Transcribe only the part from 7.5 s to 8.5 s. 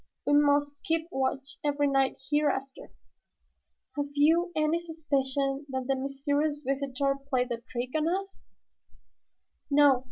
trick on us?"